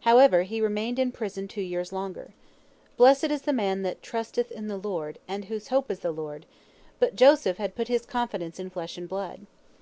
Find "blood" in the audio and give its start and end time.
9.08-9.46